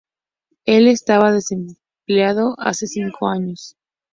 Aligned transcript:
Él 0.65 0.87
estaba 0.87 1.31
desempleado 1.31 2.55
hace 2.57 2.87
cinco 2.87 3.27
años. 3.27 3.75